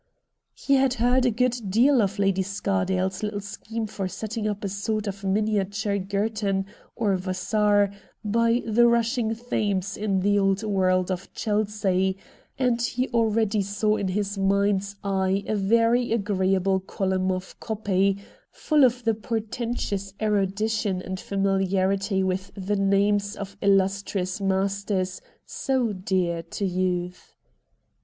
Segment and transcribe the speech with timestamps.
[0.55, 4.67] He had heard a good deal of Lady Scardale's little scheme for setting up a
[4.67, 7.93] sort of miniature Girton or Yassar
[8.25, 12.17] by the rushing Thames in the old world of Chelsea,
[12.57, 18.17] and he already saw in his mind's eye a very agreeable column of copy,
[18.51, 24.41] full of the portentous erudition 32 RED DIAMONDS and familiarity with the names of illustrious
[24.41, 27.35] masters so dear to youth.